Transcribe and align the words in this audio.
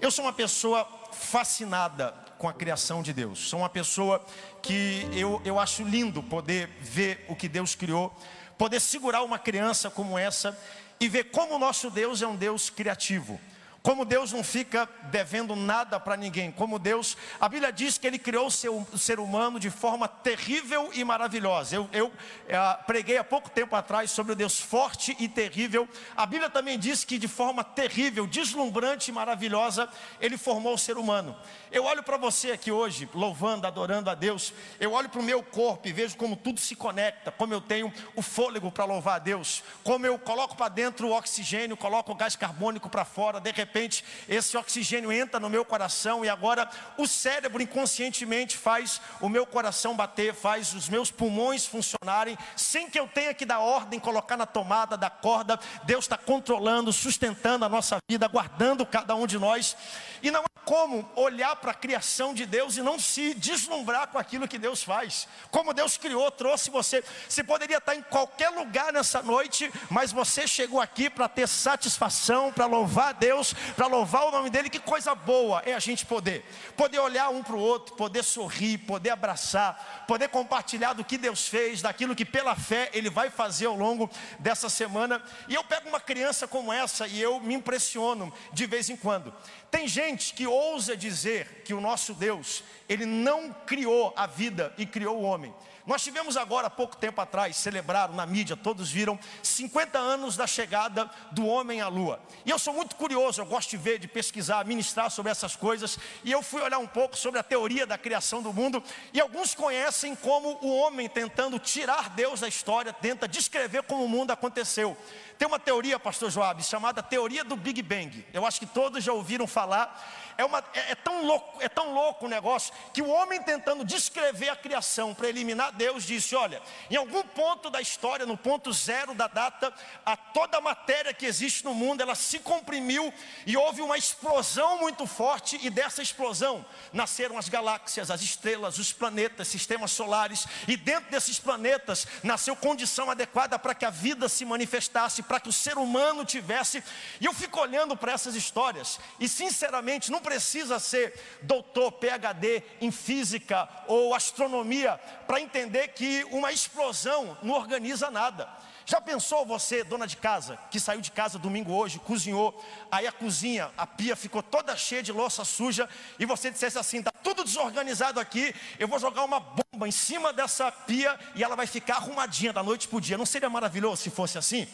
Eu 0.00 0.12
sou 0.12 0.24
uma 0.24 0.32
pessoa 0.32 0.86
fascinada 1.10 2.14
com 2.38 2.48
a 2.48 2.52
criação 2.52 3.02
de 3.02 3.12
Deus. 3.12 3.48
Sou 3.48 3.58
uma 3.58 3.68
pessoa 3.68 4.24
que 4.62 5.08
eu, 5.12 5.42
eu 5.44 5.58
acho 5.58 5.82
lindo 5.82 6.22
poder 6.22 6.68
ver 6.80 7.24
o 7.28 7.34
que 7.34 7.48
Deus 7.48 7.74
criou, 7.74 8.16
poder 8.56 8.80
segurar 8.80 9.24
uma 9.24 9.40
criança 9.40 9.90
como 9.90 10.16
essa 10.16 10.56
e 11.00 11.08
ver 11.08 11.24
como 11.24 11.56
o 11.56 11.58
nosso 11.58 11.90
Deus 11.90 12.22
é 12.22 12.28
um 12.28 12.36
Deus 12.36 12.70
criativo. 12.70 13.40
Como 13.88 14.04
Deus 14.04 14.34
não 14.34 14.44
fica 14.44 14.86
devendo 15.04 15.56
nada 15.56 15.98
para 15.98 16.14
ninguém, 16.14 16.52
como 16.52 16.78
Deus, 16.78 17.16
a 17.40 17.48
Bíblia 17.48 17.72
diz 17.72 17.96
que 17.96 18.06
Ele 18.06 18.18
criou 18.18 18.46
o, 18.46 18.86
o 18.92 18.98
ser 18.98 19.18
humano 19.18 19.58
de 19.58 19.70
forma 19.70 20.06
terrível 20.06 20.90
e 20.92 21.02
maravilhosa. 21.02 21.76
Eu, 21.76 21.88
eu 21.90 22.12
é, 22.46 22.58
preguei 22.86 23.16
há 23.16 23.24
pouco 23.24 23.48
tempo 23.48 23.74
atrás 23.74 24.10
sobre 24.10 24.32
o 24.32 24.36
Deus 24.36 24.60
forte 24.60 25.16
e 25.18 25.26
terrível. 25.26 25.88
A 26.14 26.26
Bíblia 26.26 26.50
também 26.50 26.78
diz 26.78 27.02
que 27.02 27.16
de 27.16 27.26
forma 27.26 27.64
terrível, 27.64 28.26
deslumbrante 28.26 29.10
e 29.10 29.14
maravilhosa, 29.14 29.88
Ele 30.20 30.36
formou 30.36 30.74
o 30.74 30.78
ser 30.78 30.98
humano. 30.98 31.34
Eu 31.72 31.84
olho 31.84 32.02
para 32.02 32.18
você 32.18 32.50
aqui 32.50 32.70
hoje, 32.70 33.08
louvando, 33.14 33.66
adorando 33.66 34.10
a 34.10 34.14
Deus. 34.14 34.52
Eu 34.78 34.92
olho 34.92 35.08
para 35.08 35.20
o 35.20 35.24
meu 35.24 35.42
corpo 35.42 35.88
e 35.88 35.92
vejo 35.94 36.14
como 36.18 36.36
tudo 36.36 36.60
se 36.60 36.76
conecta, 36.76 37.32
como 37.32 37.54
eu 37.54 37.60
tenho 37.62 37.90
o 38.14 38.20
fôlego 38.20 38.70
para 38.70 38.84
louvar 38.84 39.16
a 39.16 39.18
Deus, 39.18 39.64
como 39.82 40.04
eu 40.04 40.18
coloco 40.18 40.54
para 40.54 40.68
dentro 40.68 41.08
o 41.08 41.16
oxigênio, 41.16 41.74
coloco 41.74 42.12
o 42.12 42.14
gás 42.14 42.36
carbônico 42.36 42.90
para 42.90 43.06
fora, 43.06 43.40
de 43.40 43.50
repente 43.50 43.77
repente 43.78 44.04
esse 44.28 44.56
oxigênio 44.56 45.12
entra 45.12 45.38
no 45.38 45.48
meu 45.48 45.64
coração 45.64 46.24
e 46.24 46.28
agora 46.28 46.68
o 46.96 47.06
cérebro 47.06 47.62
inconscientemente 47.62 48.56
faz 48.56 49.00
o 49.20 49.28
meu 49.28 49.46
coração 49.46 49.94
bater, 49.94 50.34
faz 50.34 50.74
os 50.74 50.88
meus 50.88 51.10
pulmões 51.10 51.64
funcionarem, 51.64 52.36
sem 52.56 52.90
que 52.90 52.98
eu 52.98 53.06
tenha 53.06 53.32
que 53.32 53.46
dar 53.46 53.60
ordem, 53.60 54.00
colocar 54.00 54.36
na 54.36 54.46
tomada 54.46 54.96
da 54.96 55.08
corda. 55.08 55.58
Deus 55.84 56.04
está 56.04 56.18
controlando, 56.18 56.92
sustentando 56.92 57.64
a 57.64 57.68
nossa 57.68 57.98
vida, 58.08 58.26
guardando 58.26 58.84
cada 58.84 59.14
um 59.14 59.26
de 59.26 59.38
nós. 59.38 59.76
E 60.22 60.30
não 60.30 60.42
há 60.42 60.60
como 60.64 61.08
olhar 61.14 61.56
para 61.56 61.70
a 61.70 61.74
criação 61.74 62.34
de 62.34 62.44
Deus 62.44 62.76
e 62.76 62.82
não 62.82 62.98
se 62.98 63.32
deslumbrar 63.34 64.08
com 64.08 64.18
aquilo 64.18 64.48
que 64.48 64.58
Deus 64.58 64.82
faz. 64.82 65.28
Como 65.50 65.72
Deus 65.72 65.96
criou, 65.96 66.30
trouxe 66.30 66.70
você. 66.70 67.02
Você 67.28 67.42
poderia 67.42 67.78
estar 67.78 67.94
em 67.94 68.02
qualquer 68.02 68.50
lugar 68.50 68.92
nessa 68.92 69.22
noite, 69.22 69.72
mas 69.88 70.12
você 70.12 70.46
chegou 70.46 70.80
aqui 70.80 71.08
para 71.08 71.28
ter 71.28 71.48
satisfação, 71.48 72.52
para 72.52 72.66
louvar 72.66 73.08
a 73.08 73.12
Deus, 73.12 73.54
para 73.76 73.86
louvar 73.86 74.26
o 74.26 74.30
nome 74.30 74.50
dele. 74.50 74.70
Que 74.70 74.78
coisa 74.78 75.14
boa 75.14 75.62
é 75.64 75.74
a 75.74 75.78
gente 75.78 76.04
poder, 76.06 76.44
poder 76.76 76.98
olhar 76.98 77.28
um 77.30 77.42
para 77.42 77.54
o 77.54 77.60
outro, 77.60 77.94
poder 77.94 78.22
sorrir, 78.22 78.78
poder 78.78 79.10
abraçar, 79.10 80.04
poder 80.06 80.28
compartilhar 80.28 80.92
do 80.92 81.04
que 81.04 81.18
Deus 81.18 81.48
fez, 81.48 81.82
daquilo 81.82 82.14
que 82.14 82.24
pela 82.24 82.54
fé 82.54 82.90
Ele 82.92 83.10
vai 83.10 83.30
fazer 83.30 83.66
ao 83.66 83.76
longo 83.76 84.10
dessa 84.38 84.68
semana. 84.68 85.22
E 85.48 85.54
eu 85.54 85.64
pego 85.64 85.88
uma 85.88 86.00
criança 86.00 86.46
como 86.46 86.72
essa 86.72 87.06
e 87.06 87.20
eu 87.20 87.40
me 87.40 87.54
impressiono 87.54 88.32
de 88.52 88.66
vez 88.66 88.88
em 88.90 88.96
quando. 88.96 89.32
Tem 89.70 89.86
gente 89.86 90.32
que 90.34 90.46
ousa 90.46 90.96
dizer 90.96 91.62
que 91.64 91.74
o 91.74 91.80
nosso 91.80 92.14
Deus, 92.14 92.62
ele 92.88 93.04
não 93.04 93.52
criou 93.66 94.12
a 94.16 94.26
vida 94.26 94.72
e 94.78 94.86
criou 94.86 95.18
o 95.18 95.22
homem. 95.22 95.54
Nós 95.88 96.02
tivemos 96.02 96.36
agora, 96.36 96.66
há 96.66 96.70
pouco 96.70 96.94
tempo 96.94 97.18
atrás, 97.18 97.56
celebraram 97.56 98.12
na 98.12 98.26
mídia, 98.26 98.54
todos 98.54 98.90
viram, 98.90 99.18
50 99.42 99.98
anos 99.98 100.36
da 100.36 100.46
chegada 100.46 101.10
do 101.32 101.46
homem 101.46 101.80
à 101.80 101.88
lua. 101.88 102.20
E 102.44 102.50
eu 102.50 102.58
sou 102.58 102.74
muito 102.74 102.94
curioso, 102.94 103.40
eu 103.40 103.46
gosto 103.46 103.70
de 103.70 103.78
ver, 103.78 103.98
de 103.98 104.06
pesquisar, 104.06 104.66
ministrar 104.66 105.10
sobre 105.10 105.32
essas 105.32 105.56
coisas. 105.56 105.98
E 106.22 106.30
eu 106.30 106.42
fui 106.42 106.60
olhar 106.60 106.76
um 106.76 106.86
pouco 106.86 107.16
sobre 107.16 107.40
a 107.40 107.42
teoria 107.42 107.86
da 107.86 107.96
criação 107.96 108.42
do 108.42 108.52
mundo. 108.52 108.84
E 109.14 109.20
alguns 109.20 109.54
conhecem 109.54 110.14
como 110.14 110.58
o 110.60 110.76
homem 110.76 111.08
tentando 111.08 111.58
tirar 111.58 112.10
Deus 112.10 112.40
da 112.40 112.48
história, 112.48 112.92
tenta 112.92 113.26
descrever 113.26 113.82
como 113.84 114.04
o 114.04 114.08
mundo 114.10 114.30
aconteceu. 114.30 114.94
Tem 115.38 115.48
uma 115.48 115.58
teoria, 115.58 115.98
pastor 115.98 116.30
Joab, 116.30 116.62
chamada 116.62 117.02
teoria 117.02 117.42
do 117.42 117.56
Big 117.56 117.80
Bang. 117.80 118.26
Eu 118.30 118.44
acho 118.44 118.60
que 118.60 118.66
todos 118.66 119.02
já 119.02 119.14
ouviram 119.14 119.46
falar 119.46 119.98
é, 120.38 120.44
uma, 120.44 120.60
é, 120.72 120.92
é, 120.92 120.94
tão 120.94 121.26
louco, 121.26 121.60
é 121.60 121.68
tão 121.68 121.92
louco 121.92 122.26
o 122.26 122.28
negócio 122.28 122.72
que 122.94 123.02
o 123.02 123.08
homem 123.08 123.42
tentando 123.42 123.84
descrever 123.84 124.48
a 124.48 124.54
criação 124.56 125.12
para 125.12 125.28
eliminar 125.28 125.72
Deus 125.78 126.04
disse: 126.04 126.34
olha, 126.34 126.60
em 126.90 126.96
algum 126.96 127.22
ponto 127.22 127.70
da 127.70 127.80
história, 127.80 128.26
no 128.26 128.36
ponto 128.36 128.72
zero 128.72 129.14
da 129.14 129.28
data, 129.28 129.72
a 130.04 130.16
toda 130.16 130.58
a 130.58 130.60
matéria 130.60 131.14
que 131.14 131.24
existe 131.24 131.64
no 131.64 131.72
mundo 131.72 132.02
ela 132.02 132.16
se 132.16 132.40
comprimiu 132.40 133.14
e 133.46 133.56
houve 133.56 133.80
uma 133.80 133.96
explosão 133.96 134.78
muito 134.78 135.06
forte 135.06 135.58
e 135.62 135.70
dessa 135.70 136.02
explosão 136.02 136.66
nasceram 136.92 137.38
as 137.38 137.48
galáxias, 137.48 138.10
as 138.10 138.20
estrelas, 138.20 138.78
os 138.78 138.92
planetas, 138.92 139.46
sistemas 139.46 139.92
solares 139.92 140.46
e 140.66 140.76
dentro 140.76 141.10
desses 141.10 141.38
planetas 141.38 142.06
nasceu 142.24 142.56
condição 142.56 143.10
adequada 143.10 143.58
para 143.58 143.74
que 143.74 143.84
a 143.84 143.90
vida 143.90 144.28
se 144.28 144.44
manifestasse, 144.44 145.22
para 145.22 145.38
que 145.38 145.48
o 145.48 145.52
ser 145.52 145.78
humano 145.78 146.24
tivesse. 146.24 146.82
E 147.20 147.26
eu 147.26 147.32
fico 147.32 147.60
olhando 147.60 147.96
para 147.96 148.12
essas 148.12 148.34
histórias 148.34 148.98
e 149.20 149.28
sinceramente 149.28 150.10
não 150.10 150.20
precisa 150.20 150.80
ser 150.80 151.14
doutor, 151.42 151.92
PhD 151.92 152.64
em 152.80 152.90
física 152.90 153.68
ou 153.86 154.12
astronomia 154.14 154.98
para 155.26 155.40
entender 155.40 155.67
que 155.88 156.24
uma 156.30 156.52
explosão 156.52 157.36
não 157.42 157.54
organiza 157.54 158.10
nada. 158.10 158.48
Já 158.86 159.02
pensou 159.02 159.44
você, 159.44 159.84
dona 159.84 160.06
de 160.06 160.16
casa, 160.16 160.58
que 160.70 160.80
saiu 160.80 161.02
de 161.02 161.10
casa 161.10 161.38
domingo 161.38 161.74
hoje, 161.74 161.98
cozinhou, 161.98 162.58
aí 162.90 163.06
a 163.06 163.12
cozinha, 163.12 163.70
a 163.76 163.86
pia 163.86 164.16
ficou 164.16 164.42
toda 164.42 164.74
cheia 164.78 165.02
de 165.02 165.12
louça 165.12 165.44
suja, 165.44 165.86
e 166.18 166.24
você 166.24 166.50
dissesse 166.50 166.78
assim: 166.78 167.00
está 167.00 167.12
tudo 167.22 167.44
desorganizado 167.44 168.18
aqui, 168.18 168.54
eu 168.78 168.88
vou 168.88 168.98
jogar 168.98 169.24
uma 169.24 169.40
bomba 169.40 169.86
em 169.86 169.90
cima 169.90 170.32
dessa 170.32 170.72
pia 170.72 171.20
e 171.34 171.44
ela 171.44 171.54
vai 171.54 171.66
ficar 171.66 171.96
arrumadinha 171.96 172.50
da 172.50 172.62
noite 172.62 172.88
para 172.88 172.96
o 172.96 173.00
dia. 173.00 173.18
Não 173.18 173.26
seria 173.26 173.50
maravilhoso 173.50 174.02
se 174.02 174.08
fosse 174.08 174.38
assim? 174.38 174.66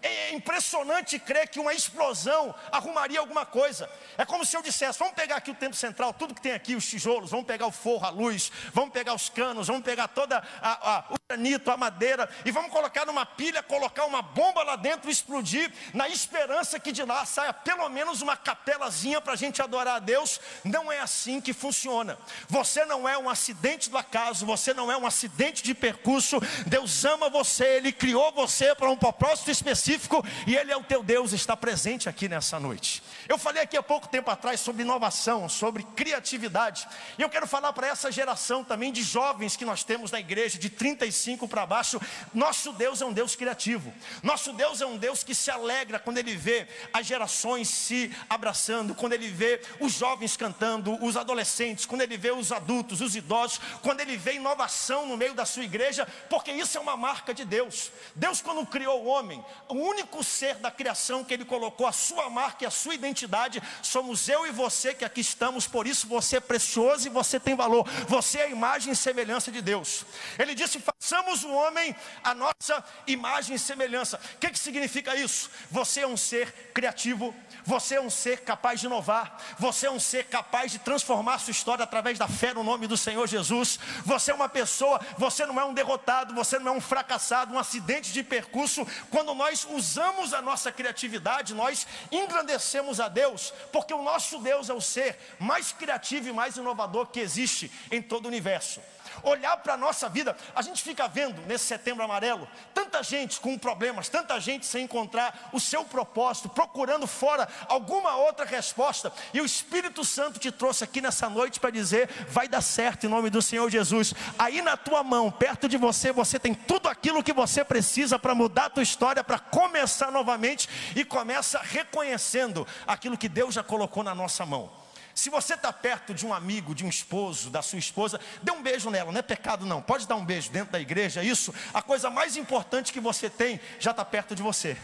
É 0.00 0.32
impressionante 0.32 1.18
crer 1.18 1.48
que 1.48 1.58
uma 1.58 1.74
explosão 1.74 2.54
arrumaria 2.70 3.18
alguma 3.18 3.44
coisa. 3.44 3.90
É 4.16 4.24
como 4.24 4.44
se 4.44 4.56
eu 4.56 4.62
dissesse: 4.62 4.98
vamos 4.98 5.14
pegar 5.14 5.36
aqui 5.36 5.50
o 5.50 5.54
templo 5.54 5.76
central, 5.76 6.12
tudo 6.12 6.34
que 6.34 6.40
tem 6.40 6.52
aqui, 6.52 6.76
os 6.76 6.86
tijolos, 6.86 7.30
vamos 7.30 7.46
pegar 7.46 7.66
o 7.66 7.72
forro, 7.72 8.06
a 8.06 8.10
luz, 8.10 8.52
vamos 8.72 8.92
pegar 8.92 9.14
os 9.14 9.28
canos, 9.28 9.66
vamos 9.66 9.82
pegar 9.82 10.06
toda 10.08 10.42
a, 10.62 10.98
a, 10.98 11.04
granito, 11.30 11.70
a 11.70 11.76
madeira, 11.76 12.26
e 12.42 12.50
vamos 12.50 12.72
colocar 12.72 13.04
numa 13.04 13.26
pilha, 13.26 13.62
colocar 13.62 14.06
uma 14.06 14.22
bomba 14.22 14.62
lá 14.62 14.76
dentro, 14.76 15.10
explodir, 15.10 15.70
na 15.92 16.08
esperança 16.08 16.80
que 16.80 16.90
de 16.90 17.04
lá 17.04 17.26
saia 17.26 17.52
pelo 17.52 17.86
menos 17.90 18.22
uma 18.22 18.34
capelazinha 18.34 19.20
para 19.20 19.34
a 19.34 19.36
gente 19.36 19.60
adorar 19.60 19.96
a 19.96 19.98
Deus. 19.98 20.40
Não 20.64 20.90
é 20.90 21.00
assim 21.00 21.38
que 21.38 21.52
funciona. 21.52 22.18
Você 22.48 22.86
não 22.86 23.06
é 23.06 23.18
um 23.18 23.28
acidente 23.28 23.90
do 23.90 23.98
acaso, 23.98 24.46
você 24.46 24.72
não 24.72 24.90
é 24.90 24.96
um 24.96 25.06
acidente 25.06 25.62
de 25.62 25.74
percurso. 25.74 26.40
Deus 26.66 27.04
ama 27.04 27.28
você, 27.28 27.76
Ele 27.76 27.92
criou 27.92 28.32
você 28.32 28.74
para 28.74 28.88
um 28.88 28.96
propósito 28.96 29.50
específico 29.50 30.24
e 30.46 30.56
Ele 30.56 30.72
é 30.72 30.76
o 30.78 30.82
teu 30.82 31.02
Deus, 31.02 31.34
está 31.34 31.54
presente 31.54 32.08
aqui 32.08 32.26
nessa 32.26 32.58
noite. 32.58 33.02
Eu 33.28 33.36
falei 33.36 33.62
aqui 33.62 33.76
há 33.76 33.82
pouco 33.82 34.08
tempo 34.08 34.30
atrás 34.30 34.60
sobre 34.60 34.80
inovação, 34.80 35.46
sobre 35.46 35.82
criatividade, 35.94 36.88
e 37.18 37.22
eu 37.22 37.28
quero 37.28 37.46
falar 37.46 37.74
para 37.74 37.88
essa 37.88 38.10
geração 38.10 38.64
também 38.64 38.90
de 38.90 39.02
jovens 39.02 39.56
que 39.56 39.66
nós 39.66 39.84
temos 39.84 40.10
na 40.10 40.20
igreja, 40.20 40.58
de 40.58 40.70
35 40.70 41.17
para 41.48 41.64
baixo. 41.64 42.00
Nosso 42.34 42.72
Deus 42.72 43.00
é 43.00 43.06
um 43.06 43.12
Deus 43.12 43.34
criativo, 43.34 43.92
nosso 44.22 44.52
Deus 44.52 44.80
é 44.82 44.86
um 44.86 44.98
Deus 44.98 45.24
que 45.24 45.34
se 45.34 45.50
alegra 45.50 45.98
quando 45.98 46.18
Ele 46.18 46.36
vê 46.36 46.68
as 46.92 47.06
gerações 47.06 47.68
se 47.68 48.14
abraçando, 48.28 48.94
quando 48.94 49.14
Ele 49.14 49.28
vê 49.28 49.60
os 49.80 49.94
jovens 49.94 50.36
cantando, 50.36 51.02
os 51.02 51.16
adolescentes, 51.16 51.86
quando 51.86 52.02
Ele 52.02 52.18
vê 52.18 52.30
os 52.30 52.52
adultos, 52.52 53.00
os 53.00 53.16
idosos, 53.16 53.58
quando 53.82 54.00
Ele 54.00 54.16
vê 54.16 54.34
inovação 54.34 55.06
no 55.06 55.16
meio 55.16 55.32
da 55.32 55.46
sua 55.46 55.64
igreja, 55.64 56.06
porque 56.28 56.52
isso 56.52 56.76
é 56.76 56.80
uma 56.80 56.96
marca 56.96 57.32
de 57.32 57.44
Deus. 57.44 57.90
Deus, 58.14 58.42
quando 58.42 58.66
criou 58.66 59.02
o 59.02 59.06
homem, 59.06 59.42
o 59.66 59.78
o 59.78 59.80
único 59.80 60.24
ser 60.24 60.56
da 60.56 60.70
criação 60.70 61.22
que 61.24 61.32
ele 61.32 61.44
colocou 61.44 61.86
a 61.86 61.92
sua 61.92 62.28
marca 62.28 62.64
e 62.64 62.66
a 62.66 62.70
sua 62.70 62.94
identidade, 62.94 63.62
somos 63.80 64.28
eu 64.28 64.44
e 64.44 64.50
você 64.50 64.92
que 64.92 65.04
aqui 65.04 65.20
estamos, 65.20 65.68
por 65.68 65.86
isso 65.86 66.08
você 66.08 66.36
é 66.36 66.40
precioso 66.40 67.06
e 67.06 67.10
você 67.10 67.38
tem 67.38 67.54
valor, 67.54 67.88
você 68.08 68.38
é 68.38 68.44
a 68.44 68.48
imagem 68.48 68.92
e 68.92 68.96
semelhança 68.96 69.52
de 69.52 69.62
Deus. 69.62 70.04
Ele 70.36 70.54
disse: 70.54 70.82
façamos 70.98 71.44
o 71.44 71.50
homem 71.50 71.94
a 72.22 72.34
nossa 72.34 72.84
imagem 73.06 73.56
e 73.56 73.58
semelhança. 73.58 74.20
O 74.34 74.38
que, 74.38 74.50
que 74.50 74.58
significa 74.58 75.14
isso? 75.16 75.50
Você 75.70 76.00
é 76.00 76.06
um 76.06 76.16
ser 76.16 76.52
criativo, 76.74 77.34
você 77.64 77.94
é 77.94 78.00
um 78.00 78.10
ser 78.10 78.40
capaz 78.40 78.80
de 78.80 78.86
inovar, 78.86 79.38
você 79.58 79.86
é 79.86 79.90
um 79.90 80.00
ser 80.00 80.24
capaz 80.24 80.72
de 80.72 80.78
transformar 80.78 81.38
sua 81.38 81.52
história 81.52 81.82
através 81.82 82.18
da 82.18 82.28
fé 82.28 82.52
no 82.52 82.62
nome 82.62 82.86
do 82.86 82.96
Senhor 82.96 83.26
Jesus. 83.26 83.78
Você 84.04 84.32
é 84.32 84.34
uma 84.34 84.48
pessoa, 84.48 85.00
você 85.16 85.46
não 85.46 85.58
é 85.58 85.64
um 85.64 85.72
derrotado, 85.72 86.34
você 86.34 86.58
não 86.58 86.74
é 86.74 86.76
um 86.76 86.80
fracassado, 86.80 87.54
um 87.54 87.58
acidente 87.58 88.12
de 88.12 88.22
percurso. 88.22 88.86
Quando 89.10 89.34
nós 89.34 89.66
usamos 89.70 90.34
a 90.34 90.42
nossa 90.42 90.70
criatividade, 90.70 91.54
nós 91.54 91.86
engrandecemos 92.10 93.00
a 93.00 93.08
Deus, 93.08 93.52
porque 93.72 93.94
o 93.94 94.02
nosso 94.02 94.40
Deus 94.40 94.68
é 94.68 94.74
o 94.74 94.80
ser 94.80 95.18
mais 95.38 95.72
criativo 95.72 96.28
e 96.28 96.32
mais 96.32 96.56
inovador 96.56 97.06
que 97.06 97.20
existe 97.20 97.70
em 97.90 98.02
todo 98.02 98.26
o 98.26 98.28
universo. 98.28 98.80
Olhar 99.22 99.56
para 99.58 99.74
a 99.74 99.76
nossa 99.76 100.08
vida. 100.08 100.36
A 100.54 100.62
gente 100.62 100.82
fica 100.82 101.08
vendo 101.08 101.40
nesse 101.42 101.64
setembro 101.64 102.04
amarelo 102.04 102.48
tanta 102.74 103.02
gente 103.02 103.40
com 103.40 103.58
problemas, 103.58 104.08
tanta 104.08 104.38
gente 104.40 104.66
sem 104.66 104.84
encontrar 104.84 105.50
o 105.52 105.60
seu 105.60 105.84
propósito, 105.84 106.48
procurando 106.48 107.06
fora 107.06 107.48
alguma 107.68 108.16
outra 108.16 108.44
resposta. 108.44 109.12
E 109.32 109.40
o 109.40 109.44
Espírito 109.44 110.04
Santo 110.04 110.38
te 110.38 110.50
trouxe 110.50 110.84
aqui 110.84 111.00
nessa 111.00 111.28
noite 111.28 111.60
para 111.60 111.70
dizer: 111.70 112.08
vai 112.28 112.48
dar 112.48 112.60
certo 112.60 113.04
em 113.04 113.08
nome 113.08 113.30
do 113.30 113.42
Senhor 113.42 113.70
Jesus. 113.70 114.14
Aí 114.38 114.62
na 114.62 114.76
tua 114.76 115.02
mão, 115.02 115.30
perto 115.30 115.68
de 115.68 115.76
você, 115.76 116.12
você 116.12 116.38
tem 116.38 116.54
tudo 116.54 116.88
aquilo 116.88 117.22
que 117.22 117.32
você 117.32 117.64
precisa 117.64 118.18
para 118.18 118.34
mudar 118.34 118.66
a 118.66 118.70
tua 118.70 118.82
história, 118.82 119.22
para 119.22 119.38
começar 119.38 120.10
novamente 120.10 120.68
e 120.94 121.04
começa 121.04 121.60
reconhecendo 121.62 122.66
aquilo 122.86 123.18
que 123.18 123.28
Deus 123.28 123.54
já 123.54 123.62
colocou 123.62 124.02
na 124.02 124.14
nossa 124.14 124.44
mão. 124.46 124.87
Se 125.18 125.30
você 125.30 125.54
está 125.54 125.72
perto 125.72 126.14
de 126.14 126.24
um 126.24 126.32
amigo, 126.32 126.72
de 126.72 126.84
um 126.84 126.88
esposo, 126.88 127.50
da 127.50 127.60
sua 127.60 127.80
esposa, 127.80 128.20
dê 128.40 128.52
um 128.52 128.62
beijo 128.62 128.88
nela, 128.88 129.10
não 129.10 129.18
é 129.18 129.22
pecado 129.22 129.66
não. 129.66 129.82
Pode 129.82 130.06
dar 130.06 130.14
um 130.14 130.24
beijo 130.24 130.48
dentro 130.48 130.70
da 130.70 130.78
igreja, 130.78 131.24
isso. 131.24 131.52
A 131.74 131.82
coisa 131.82 132.08
mais 132.08 132.36
importante 132.36 132.92
que 132.92 133.00
você 133.00 133.28
tem 133.28 133.60
já 133.80 133.90
está 133.90 134.04
perto 134.04 134.36
de 134.36 134.44
você. 134.44 134.76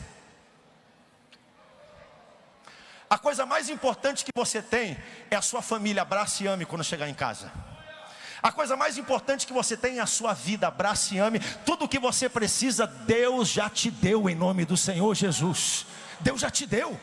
A 3.08 3.16
coisa 3.16 3.46
mais 3.46 3.68
importante 3.68 4.24
que 4.24 4.32
você 4.34 4.60
tem 4.60 4.98
é 5.30 5.36
a 5.36 5.40
sua 5.40 5.62
família. 5.62 6.02
Abrace 6.02 6.42
e 6.42 6.48
ame 6.48 6.66
quando 6.66 6.82
chegar 6.82 7.08
em 7.08 7.14
casa. 7.14 7.52
A 8.42 8.50
coisa 8.50 8.76
mais 8.76 8.98
importante 8.98 9.46
que 9.46 9.52
você 9.52 9.76
tem 9.76 9.98
é 9.98 10.02
a 10.02 10.06
sua 10.06 10.32
vida. 10.32 10.66
Abrace 10.66 11.14
e 11.14 11.18
ame. 11.20 11.38
Tudo 11.64 11.84
o 11.84 11.88
que 11.88 12.00
você 12.00 12.28
precisa, 12.28 12.88
Deus 12.88 13.50
já 13.50 13.70
te 13.70 13.88
deu 13.88 14.28
em 14.28 14.34
nome 14.34 14.64
do 14.64 14.76
Senhor 14.76 15.14
Jesus. 15.14 15.86
Deus 16.18 16.40
já 16.40 16.50
te 16.50 16.66
deu. 16.66 17.00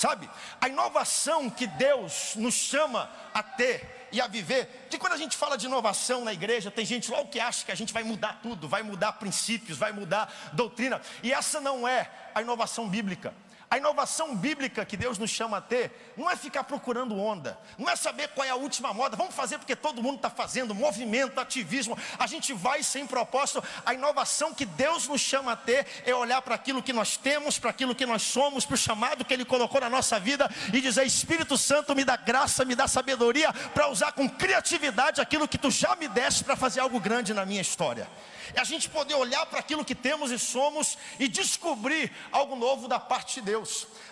Sabe? 0.00 0.30
A 0.58 0.66
inovação 0.66 1.50
que 1.50 1.66
Deus 1.66 2.32
nos 2.34 2.54
chama 2.54 3.10
a 3.34 3.42
ter 3.42 4.08
e 4.10 4.18
a 4.18 4.26
viver. 4.26 4.86
Que 4.88 4.96
quando 4.96 5.12
a 5.12 5.16
gente 5.18 5.36
fala 5.36 5.58
de 5.58 5.66
inovação 5.66 6.24
na 6.24 6.32
igreja, 6.32 6.70
tem 6.70 6.86
gente 6.86 7.10
logo 7.10 7.28
que 7.28 7.38
acha 7.38 7.66
que 7.66 7.70
a 7.70 7.74
gente 7.74 7.92
vai 7.92 8.02
mudar 8.02 8.40
tudo, 8.42 8.66
vai 8.66 8.82
mudar 8.82 9.12
princípios, 9.12 9.76
vai 9.76 9.92
mudar 9.92 10.32
doutrina. 10.54 11.02
E 11.22 11.30
essa 11.30 11.60
não 11.60 11.86
é 11.86 12.10
a 12.34 12.40
inovação 12.40 12.88
bíblica. 12.88 13.34
A 13.70 13.78
inovação 13.78 14.34
bíblica 14.34 14.84
que 14.84 14.96
Deus 14.96 15.16
nos 15.16 15.30
chama 15.30 15.58
a 15.58 15.60
ter 15.60 16.12
não 16.16 16.28
é 16.28 16.34
ficar 16.34 16.64
procurando 16.64 17.16
onda, 17.16 17.56
não 17.78 17.88
é 17.88 17.94
saber 17.94 18.26
qual 18.30 18.44
é 18.44 18.50
a 18.50 18.56
última 18.56 18.92
moda, 18.92 19.16
vamos 19.16 19.32
fazer 19.32 19.58
porque 19.58 19.76
todo 19.76 20.02
mundo 20.02 20.16
está 20.16 20.28
fazendo, 20.28 20.74
movimento, 20.74 21.38
ativismo, 21.38 21.96
a 22.18 22.26
gente 22.26 22.52
vai 22.52 22.82
sem 22.82 23.06
propósito. 23.06 23.62
A 23.86 23.94
inovação 23.94 24.52
que 24.52 24.64
Deus 24.64 25.06
nos 25.06 25.20
chama 25.20 25.52
a 25.52 25.56
ter 25.56 25.86
é 26.04 26.12
olhar 26.12 26.42
para 26.42 26.56
aquilo 26.56 26.82
que 26.82 26.92
nós 26.92 27.16
temos, 27.16 27.60
para 27.60 27.70
aquilo 27.70 27.94
que 27.94 28.04
nós 28.04 28.22
somos, 28.22 28.66
para 28.66 28.74
o 28.74 28.76
chamado 28.76 29.24
que 29.24 29.32
Ele 29.32 29.44
colocou 29.44 29.80
na 29.80 29.88
nossa 29.88 30.18
vida 30.18 30.50
e 30.72 30.80
dizer: 30.80 31.06
Espírito 31.06 31.56
Santo, 31.56 31.94
me 31.94 32.04
dá 32.04 32.16
graça, 32.16 32.64
me 32.64 32.74
dá 32.74 32.88
sabedoria 32.88 33.52
para 33.72 33.88
usar 33.88 34.10
com 34.10 34.28
criatividade 34.28 35.20
aquilo 35.20 35.46
que 35.46 35.56
tu 35.56 35.70
já 35.70 35.94
me 35.94 36.08
deste 36.08 36.42
para 36.42 36.56
fazer 36.56 36.80
algo 36.80 36.98
grande 36.98 37.32
na 37.32 37.46
minha 37.46 37.60
história 37.60 38.08
é 38.54 38.60
a 38.60 38.64
gente 38.64 38.88
poder 38.88 39.14
olhar 39.14 39.44
para 39.46 39.58
aquilo 39.58 39.84
que 39.84 39.94
temos 39.94 40.30
e 40.30 40.38
somos 40.38 40.98
e 41.18 41.28
descobrir 41.28 42.10
algo 42.32 42.56
novo 42.56 42.88
da 42.88 42.98
parte 42.98 43.40
de 43.40 43.46
Deus. 43.46 43.59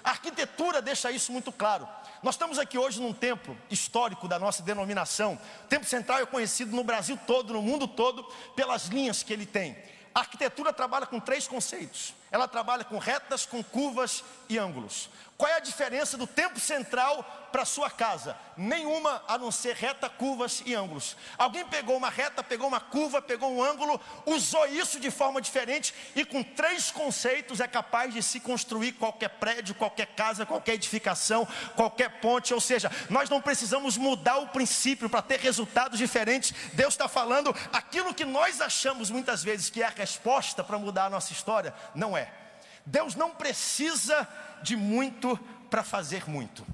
A 0.03 0.11
arquitetura 0.11 0.83
deixa 0.83 1.11
isso 1.11 1.33
muito 1.33 1.53
claro. 1.53 1.89
Nós 2.23 2.35
estamos 2.35 2.59
aqui 2.59 2.77
hoje 2.77 3.01
num 3.01 3.13
templo 3.13 3.57
histórico 3.71 4.27
da 4.27 4.39
nossa 4.39 4.63
denominação. 4.63 5.39
O 5.65 5.69
Templo 5.69 5.89
Central 5.89 6.21
é 6.21 6.27
conhecido 6.27 6.75
no 6.75 6.83
Brasil 6.83 7.19
todo, 7.27 7.53
no 7.53 7.63
mundo 7.63 7.87
todo, 7.87 8.25
pelas 8.57 8.87
linhas 8.87 9.23
que 9.23 9.33
ele 9.33 9.47
tem. 9.47 9.77
A 10.15 10.21
arquitetura 10.21 10.73
trabalha 10.73 11.07
com 11.07 11.21
três 11.21 11.47
conceitos. 11.47 12.15
Ela 12.31 12.47
trabalha 12.47 12.85
com 12.85 12.99
retas, 12.99 13.47
com 13.47 13.63
curvas 13.63 14.23
e 14.49 14.59
ângulos. 14.59 15.09
Qual 15.39 15.49
é 15.49 15.55
a 15.55 15.61
diferença 15.61 16.17
do 16.17 16.27
tempo 16.27 16.59
central 16.59 17.23
para 17.53 17.65
sua 17.65 17.89
casa? 17.89 18.37
Nenhuma 18.57 19.23
a 19.29 19.39
não 19.39 19.53
ser 19.53 19.77
reta, 19.77 20.11
curvas 20.11 20.65
e 20.67 20.75
ângulos. 20.75 21.17
Alguém 21.39 21.65
pegou 21.65 21.97
uma 21.97 22.11
reta, 22.11 22.43
pegou 22.43 22.67
uma 22.67 22.81
curva, 22.81 23.23
pegou 23.23 23.49
um 23.49 23.63
ângulo, 23.63 24.01
usou 24.27 24.67
isso 24.67 24.99
de 24.99 25.13
forma 25.13 25.41
diferente 25.41 25.95
e 26.17 26.25
com 26.25 26.43
três 26.43 26.91
conceitos 26.91 27.61
é 27.61 27.69
capaz 27.69 28.13
de 28.13 28.21
se 28.21 28.41
construir 28.41 28.95
qualquer 28.95 29.29
prédio, 29.29 29.77
qualquer 29.77 30.07
casa, 30.07 30.45
qualquer 30.45 30.75
edificação, 30.75 31.47
qualquer 31.77 32.21
ponte. 32.21 32.53
Ou 32.53 32.61
seja, 32.61 32.91
nós 33.09 33.31
não 33.31 33.41
precisamos 33.41 33.97
mudar 33.97 34.39
o 34.39 34.49
princípio 34.49 35.09
para 35.09 35.23
ter 35.23 35.39
resultados 35.39 36.01
diferentes. 36.01 36.53
Deus 36.73 36.95
está 36.95 37.07
falando 37.07 37.55
aquilo 37.73 38.13
que 38.13 38.25
nós 38.25 38.61
achamos 38.61 39.09
muitas 39.09 39.45
vezes 39.45 39.71
que 39.71 39.85
é 39.85 39.87
a 39.87 39.91
resposta 39.91 40.65
para 40.65 40.81
mudar 40.81 41.05
a 41.05 41.11
nossa 41.11 41.33
história, 41.33 41.73
não 41.95 42.17
é. 42.17 42.18
Deus 42.89 43.15
não 43.15 43.31
precisa 43.31 44.27
de 44.63 44.75
muito 44.77 45.37
para 45.69 45.85
fazer 45.85 46.29
muito. 46.29 46.67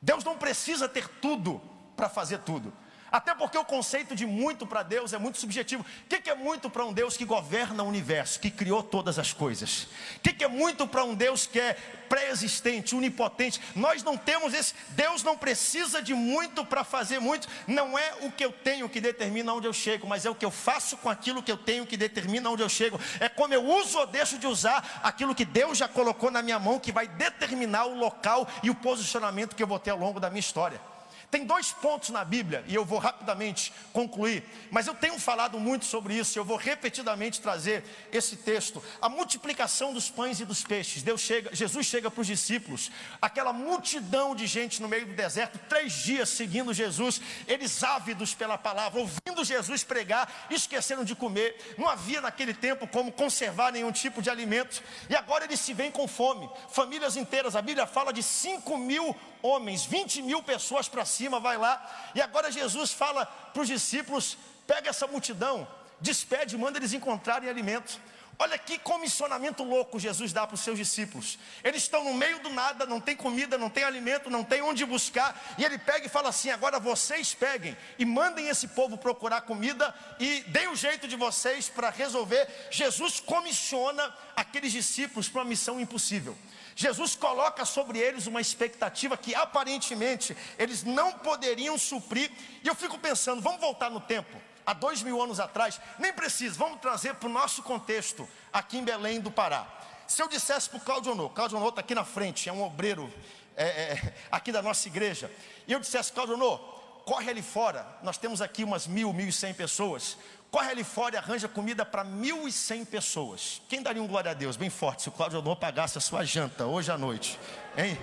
Deus 0.00 0.22
não 0.22 0.36
precisa 0.36 0.88
ter 0.88 1.08
tudo 1.08 1.60
para 1.96 2.08
fazer 2.08 2.38
tudo. 2.40 2.72
Até 3.12 3.34
porque 3.34 3.58
o 3.58 3.64
conceito 3.64 4.16
de 4.16 4.24
muito 4.24 4.66
para 4.66 4.82
Deus 4.82 5.12
é 5.12 5.18
muito 5.18 5.36
subjetivo. 5.38 5.84
O 5.84 6.08
que 6.08 6.30
é 6.30 6.34
muito 6.34 6.70
para 6.70 6.82
um 6.82 6.94
Deus 6.94 7.14
que 7.14 7.26
governa 7.26 7.82
o 7.82 7.86
universo, 7.86 8.40
que 8.40 8.50
criou 8.50 8.82
todas 8.82 9.18
as 9.18 9.34
coisas? 9.34 9.86
O 10.16 10.20
que 10.20 10.42
é 10.42 10.48
muito 10.48 10.86
para 10.86 11.04
um 11.04 11.14
Deus 11.14 11.46
que 11.46 11.60
é 11.60 11.74
pré-existente, 12.08 12.96
onipotente? 12.96 13.60
Nós 13.76 14.02
não 14.02 14.16
temos 14.16 14.54
esse. 14.54 14.74
Deus 14.90 15.22
não 15.22 15.36
precisa 15.36 16.00
de 16.00 16.14
muito 16.14 16.64
para 16.64 16.84
fazer 16.84 17.20
muito. 17.20 17.46
Não 17.66 17.98
é 17.98 18.14
o 18.22 18.32
que 18.32 18.42
eu 18.42 18.50
tenho 18.50 18.88
que 18.88 18.98
determina 18.98 19.52
onde 19.52 19.66
eu 19.66 19.74
chego, 19.74 20.06
mas 20.06 20.24
é 20.24 20.30
o 20.30 20.34
que 20.34 20.44
eu 20.44 20.50
faço 20.50 20.96
com 20.96 21.10
aquilo 21.10 21.42
que 21.42 21.52
eu 21.52 21.58
tenho 21.58 21.86
que 21.86 21.98
determina 21.98 22.48
onde 22.48 22.62
eu 22.62 22.68
chego. 22.68 22.98
É 23.20 23.28
como 23.28 23.52
eu 23.52 23.62
uso 23.62 23.98
ou 23.98 24.06
deixo 24.06 24.38
de 24.38 24.46
usar 24.46 25.00
aquilo 25.02 25.34
que 25.34 25.44
Deus 25.44 25.76
já 25.76 25.86
colocou 25.86 26.30
na 26.30 26.40
minha 26.40 26.58
mão, 26.58 26.78
que 26.78 26.90
vai 26.90 27.06
determinar 27.06 27.84
o 27.84 27.94
local 27.94 28.48
e 28.62 28.70
o 28.70 28.74
posicionamento 28.74 29.54
que 29.54 29.62
eu 29.62 29.66
vou 29.66 29.78
ter 29.78 29.90
ao 29.90 29.98
longo 29.98 30.18
da 30.18 30.30
minha 30.30 30.40
história. 30.40 30.91
Tem 31.32 31.46
dois 31.46 31.72
pontos 31.72 32.10
na 32.10 32.26
Bíblia, 32.26 32.62
e 32.68 32.74
eu 32.74 32.84
vou 32.84 32.98
rapidamente 32.98 33.72
concluir, 33.90 34.44
mas 34.70 34.86
eu 34.86 34.94
tenho 34.94 35.18
falado 35.18 35.58
muito 35.58 35.86
sobre 35.86 36.12
isso, 36.12 36.36
e 36.36 36.38
eu 36.38 36.44
vou 36.44 36.58
repetidamente 36.58 37.40
trazer 37.40 37.82
esse 38.12 38.36
texto. 38.36 38.84
A 39.00 39.08
multiplicação 39.08 39.94
dos 39.94 40.10
pães 40.10 40.40
e 40.40 40.44
dos 40.44 40.62
peixes. 40.62 41.02
Deus 41.02 41.22
chega, 41.22 41.48
Jesus 41.54 41.86
chega 41.86 42.10
para 42.10 42.20
os 42.20 42.26
discípulos, 42.26 42.90
aquela 43.20 43.50
multidão 43.50 44.34
de 44.34 44.46
gente 44.46 44.82
no 44.82 44.88
meio 44.88 45.06
do 45.06 45.14
deserto, 45.14 45.58
três 45.70 45.94
dias 45.94 46.28
seguindo 46.28 46.74
Jesus, 46.74 47.18
eles 47.48 47.82
ávidos 47.82 48.34
pela 48.34 48.58
palavra, 48.58 49.00
ouvindo 49.00 49.42
Jesus 49.42 49.82
pregar, 49.82 50.30
esqueceram 50.50 51.02
de 51.02 51.14
comer. 51.14 51.74
Não 51.78 51.88
havia 51.88 52.20
naquele 52.20 52.52
tempo 52.52 52.86
como 52.86 53.10
conservar 53.10 53.72
nenhum 53.72 53.90
tipo 53.90 54.20
de 54.20 54.28
alimento, 54.28 54.82
e 55.08 55.16
agora 55.16 55.46
eles 55.46 55.60
se 55.60 55.72
veem 55.72 55.90
com 55.90 56.06
fome, 56.06 56.46
famílias 56.68 57.16
inteiras. 57.16 57.56
A 57.56 57.62
Bíblia 57.62 57.86
fala 57.86 58.12
de 58.12 58.22
5 58.22 58.76
mil 58.76 59.16
homens, 59.42 59.84
20 59.84 60.22
mil 60.22 60.42
pessoas 60.42 60.88
para 60.88 61.04
cima, 61.04 61.40
vai 61.40 61.58
lá. 61.58 62.10
E 62.14 62.20
agora 62.20 62.50
Jesus 62.50 62.92
fala 62.92 63.26
para 63.26 63.62
os 63.62 63.68
discípulos: 63.68 64.38
pega 64.66 64.90
essa 64.90 65.06
multidão, 65.06 65.66
despede, 66.00 66.56
manda 66.56 66.78
eles 66.78 66.92
encontrarem 66.92 67.48
alimento. 67.48 68.00
Olha 68.38 68.58
que 68.58 68.78
comissionamento 68.78 69.62
louco 69.62 70.00
Jesus 70.00 70.32
dá 70.32 70.46
para 70.46 70.54
os 70.54 70.62
seus 70.62 70.76
discípulos. 70.76 71.38
Eles 71.62 71.82
estão 71.82 72.02
no 72.02 72.14
meio 72.14 72.40
do 72.40 72.48
nada, 72.48 72.86
não 72.86 73.00
tem 73.00 73.14
comida, 73.14 73.58
não 73.58 73.70
tem 73.70 73.84
alimento, 73.84 74.30
não 74.30 74.42
tem 74.42 74.62
onde 74.62 74.84
buscar. 74.84 75.54
E 75.58 75.64
ele 75.64 75.78
pega 75.78 76.06
e 76.06 76.08
fala 76.08 76.30
assim: 76.30 76.50
agora 76.50 76.80
vocês 76.80 77.34
peguem 77.34 77.76
e 77.98 78.04
mandem 78.04 78.48
esse 78.48 78.68
povo 78.68 78.96
procurar 78.96 79.42
comida 79.42 79.94
e 80.18 80.40
deem 80.48 80.68
o 80.68 80.74
jeito 80.74 81.06
de 81.06 81.14
vocês 81.14 81.68
para 81.68 81.90
resolver. 81.90 82.48
Jesus 82.70 83.20
comissiona 83.20 84.12
aqueles 84.34 84.72
discípulos 84.72 85.28
para 85.28 85.42
uma 85.42 85.48
missão 85.48 85.78
impossível. 85.78 86.36
Jesus 86.74 87.14
coloca 87.14 87.64
sobre 87.64 87.98
eles 87.98 88.26
uma 88.26 88.40
expectativa 88.40 89.16
que 89.16 89.34
aparentemente 89.34 90.36
eles 90.58 90.82
não 90.82 91.12
poderiam 91.12 91.76
suprir. 91.76 92.30
E 92.62 92.68
eu 92.68 92.74
fico 92.74 92.98
pensando, 92.98 93.42
vamos 93.42 93.60
voltar 93.60 93.90
no 93.90 94.00
tempo, 94.00 94.36
há 94.64 94.72
dois 94.72 95.02
mil 95.02 95.20
anos 95.20 95.38
atrás, 95.40 95.80
nem 95.98 96.12
precisa, 96.12 96.58
vamos 96.58 96.80
trazer 96.80 97.14
para 97.14 97.28
o 97.28 97.32
nosso 97.32 97.62
contexto, 97.62 98.28
aqui 98.52 98.78
em 98.78 98.84
Belém 98.84 99.20
do 99.20 99.30
Pará. 99.30 99.66
Se 100.06 100.22
eu 100.22 100.28
dissesse 100.28 100.68
para 100.68 100.78
o 100.78 100.80
Claudio 100.80 101.12
Honor, 101.12 101.30
Claudio 101.30 101.56
Honor 101.56 101.70
está 101.70 101.80
aqui 101.80 101.94
na 101.94 102.04
frente, 102.04 102.48
é 102.48 102.52
um 102.52 102.62
obreiro 102.62 103.12
é, 103.56 103.64
é, 103.64 104.14
aqui 104.30 104.52
da 104.52 104.62
nossa 104.62 104.88
igreja, 104.88 105.30
e 105.66 105.72
eu 105.72 105.80
dissesse, 105.80 106.12
Claudio 106.12 106.34
Honor, 106.34 106.58
corre 107.04 107.30
ali 107.30 107.42
fora, 107.42 107.86
nós 108.02 108.16
temos 108.16 108.40
aqui 108.40 108.62
umas 108.62 108.86
mil, 108.86 109.12
mil 109.12 109.28
e 109.28 109.32
cem 109.32 109.52
pessoas, 109.52 110.16
corre 110.52 110.70
ali 110.70 110.84
fora 110.84 111.14
e 111.14 111.18
arranja 111.18 111.48
comida 111.48 111.82
para 111.82 112.04
1.100 112.04 112.84
pessoas. 112.84 113.62
Quem 113.70 113.82
daria 113.82 114.02
um 114.02 114.06
glória 114.06 114.32
a 114.32 114.34
Deus 114.34 114.54
bem 114.54 114.68
forte 114.68 115.02
se 115.02 115.08
o 115.08 115.12
Cláudio 115.12 115.38
Honor 115.38 115.56
pagasse 115.56 115.96
a 115.96 116.00
sua 116.00 116.24
janta 116.24 116.66
hoje 116.66 116.92
à 116.92 116.98
noite? 116.98 117.40
Hein? 117.74 117.98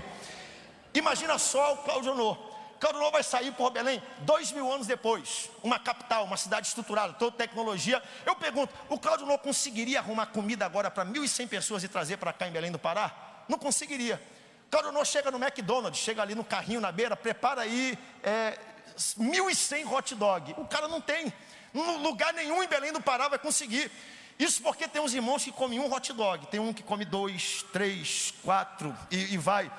Imagina 0.95 1.37
só 1.37 1.75
o 1.75 1.77
Cláudio 1.77 2.11
Honor. 2.11 2.35
Cláudio 2.79 3.01
Honor 3.01 3.11
vai 3.11 3.21
sair 3.21 3.51
por 3.51 3.69
Belém 3.69 4.01
dois 4.21 4.51
mil 4.51 4.71
anos 4.71 4.87
depois, 4.87 5.47
uma 5.61 5.77
capital, 5.77 6.23
uma 6.23 6.37
cidade 6.37 6.65
estruturada, 6.65 7.13
toda 7.13 7.37
tecnologia. 7.37 8.01
Eu 8.25 8.35
pergunto, 8.35 8.73
o 8.89 8.97
Cláudio 8.97 9.27
Honor 9.27 9.37
conseguiria 9.37 9.99
arrumar 9.99 10.25
comida 10.27 10.65
agora 10.65 10.89
para 10.89 11.05
1.100 11.05 11.47
pessoas 11.47 11.83
e 11.83 11.87
trazer 11.87 12.17
para 12.17 12.33
cá 12.33 12.47
em 12.47 12.51
Belém 12.51 12.71
do 12.71 12.79
Pará? 12.79 13.43
Não 13.47 13.59
conseguiria. 13.59 14.19
Cláudio 14.71 14.89
Honor 14.89 15.05
chega 15.05 15.29
no 15.29 15.37
McDonald's, 15.37 16.01
chega 16.01 16.23
ali 16.23 16.33
no 16.33 16.43
carrinho 16.43 16.81
na 16.81 16.91
beira, 16.91 17.15
prepara 17.15 17.61
aí 17.61 17.95
é, 18.23 18.57
1.100 18.97 19.91
hot 19.91 20.15
dog. 20.15 20.55
O 20.57 20.65
cara 20.65 20.87
não 20.87 20.99
tem. 20.99 21.31
Lugar 21.73 22.33
nenhum 22.33 22.63
em 22.63 22.67
Belém 22.67 22.91
do 22.91 23.01
Pará 23.01 23.27
vai 23.27 23.39
conseguir. 23.39 23.91
Isso 24.37 24.61
porque 24.61 24.87
tem 24.87 25.01
uns 25.01 25.13
irmãos 25.13 25.43
que 25.43 25.51
comem 25.51 25.79
um 25.79 25.91
hot 25.91 26.13
dog, 26.13 26.47
tem 26.47 26.59
um 26.59 26.73
que 26.73 26.81
come 26.81 27.03
dois, 27.03 27.65
três, 27.73 28.33
quatro 28.41 28.95
e, 29.11 29.33
e 29.33 29.37
vai. 29.37 29.69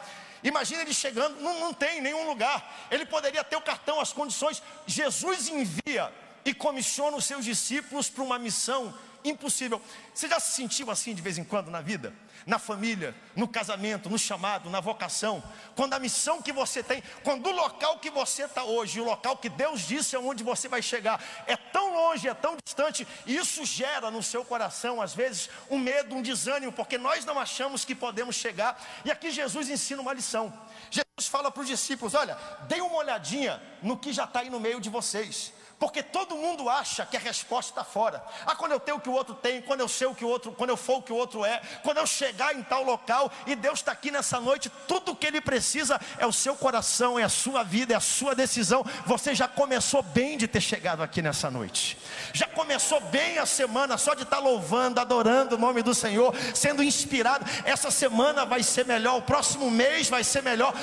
Imagina 0.43 0.83
ele 0.83 0.95
chegando, 0.95 1.41
não, 1.41 1.61
não 1.61 1.75
tem 1.75 2.01
nenhum 2.01 2.27
lugar. 2.27 2.87
Ele 2.91 3.07
poderia 3.07 3.43
ter 3.43 3.57
o 3.57 3.63
cartão, 3.63 4.01
as 4.01 4.13
condições. 4.13 4.63
Jesus 4.87 5.49
envia 5.49 6.13
e 6.45 6.55
comissiona 6.55 7.17
os 7.17 7.25
seus 7.25 7.45
discípulos 7.45 8.09
para 8.09 8.23
uma 8.23 8.39
missão 8.39 8.95
impossível. 9.25 9.81
Você 10.15 10.29
já 10.29 10.41
se 10.41 10.55
sentiu 10.55 10.91
assim 10.91 11.15
de 11.15 11.23
vez 11.23 11.39
em 11.39 11.45
quando 11.45 11.71
na 11.71 11.81
vida? 11.81 12.13
Na 12.47 12.59
família, 12.59 13.15
no 13.37 13.47
casamento, 13.47 14.09
no 14.09 14.19
chamado, 14.19 14.71
na 14.71 14.81
vocação, 14.81 15.43
quando 15.77 15.93
a 15.93 15.99
missão 15.99 16.41
que 16.41 16.53
você 16.53 16.83
tem, 16.83 17.03
quando 17.23 17.47
o 17.47 17.53
local 17.53 17.99
que 17.99 18.11
você 18.11 18.45
está 18.45 18.65
hoje, 18.65 19.01
o 19.01 19.05
local 19.05 19.37
que 19.37 19.49
Deus 19.49 19.83
disse 19.83 20.17
é 20.17 20.19
onde 20.19 20.43
você 20.43 20.67
vai 20.67 20.81
chegar, 20.81 21.23
é 21.47 21.57
tão 21.57 21.95
longe, 21.95 22.29
é 22.29 22.35
tão 22.35 22.57
distante, 22.65 23.07
e 23.27 23.37
isso 23.37 23.65
gera 23.67 24.11
no 24.11 24.23
seu 24.23 24.43
coração, 24.43 25.03
às 25.03 25.15
vezes, 25.15 25.51
um 25.69 25.79
medo, 25.79 26.17
um 26.17 26.23
desânimo, 26.23 26.73
porque 26.73 26.97
nós 26.97 27.27
não 27.27 27.39
achamos 27.39 27.85
que 27.85 27.95
podemos 27.95 28.37
chegar, 28.37 28.83
e 29.05 29.11
aqui 29.11 29.31
Jesus 29.31 29.69
ensina 29.69 30.01
uma 30.01 30.15
lição. 30.15 30.51
Jesus 30.91 31.29
fala 31.29 31.51
para 31.51 31.61
os 31.61 31.69
discípulos: 31.69 32.15
olha, 32.15 32.39
deem 32.69 32.81
uma 32.81 32.97
olhadinha 32.97 33.63
no 33.83 33.99
que 33.99 34.13
já 34.13 34.25
está 34.25 34.41
aí 34.41 34.49
no 34.49 34.59
meio 34.59 34.81
de 34.81 34.89
vocês. 34.89 35.53
Porque 35.81 36.03
todo 36.03 36.37
mundo 36.37 36.69
acha 36.69 37.07
que 37.07 37.17
a 37.17 37.21
resposta 37.21 37.71
está 37.71 37.83
fora. 37.83 38.23
Ah, 38.45 38.55
quando 38.55 38.73
eu 38.73 38.79
tenho 38.79 38.99
o 38.99 39.01
que 39.01 39.09
o 39.09 39.13
outro 39.13 39.35
tem, 39.35 39.63
quando 39.63 39.81
eu 39.81 39.89
sei 39.89 40.07
o 40.07 40.15
que 40.15 40.27
o 40.27 40.29
outro, 40.29 40.53
quando 40.53 40.69
eu 40.69 40.77
for 40.77 40.99
o 40.99 41.03
que 41.03 41.11
o 41.11 41.17
outro 41.17 41.43
é, 41.43 41.59
quando 41.83 41.97
eu 41.97 42.07
chegar 42.07 42.55
em 42.55 42.63
tal 42.63 42.85
local 42.85 43.33
e 43.47 43.57
Deus 43.57 43.79
está 43.79 43.93
aqui 43.93 44.11
nessa 44.11 44.39
noite, 44.39 44.71
tudo 44.87 45.13
o 45.13 45.17
que 45.17 45.27
Ele 45.27 45.41
precisa 45.41 45.99
é 46.19 46.27
o 46.27 46.33
seu 46.33 46.55
coração, 46.55 47.19
é 47.19 47.23
a 47.23 47.31
sua 47.31 47.63
vida, 47.63 47.95
é 47.95 47.97
a 47.97 48.01
sua 48.01 48.35
decisão. 48.35 48.85
Você 49.07 49.35
já 49.35 49.49
começou 49.49 50.03
bem 50.03 50.37
de 50.37 50.47
ter 50.47 50.61
chegado 50.61 51.03
aqui 51.03 51.23
nessa 51.23 51.51
noite. 51.51 51.97
Já 52.35 52.47
começou 52.47 53.01
bem 53.01 53.39
a 53.39 53.47
semana 53.47 53.97
só 53.97 54.13
de 54.13 54.25
estar 54.25 54.37
tá 54.37 54.43
louvando, 54.43 55.01
adorando 55.01 55.57
o 55.57 55.59
nome 55.59 55.83
do 55.83 55.95
Senhor, 55.95 56.35
sendo 56.55 56.83
inspirado. 56.83 57.47
Essa 57.65 57.91
semana 57.91 58.45
vai 58.45 58.63
ser 58.63 58.85
melhor, 58.85 59.17
o 59.17 59.23
próximo 59.23 59.71
mês 59.71 60.11
vai 60.11 60.23
ser 60.25 60.43
melhor. 60.43 60.75